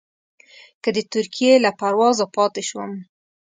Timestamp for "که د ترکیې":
0.83-1.53